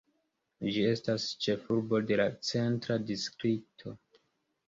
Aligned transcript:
Ĝi 0.75 0.85
estas 0.91 1.25
ĉefurbo 1.45 1.99
de 2.11 2.17
la 2.21 2.25
Centra 2.51 2.97
distrikto. 3.11 3.93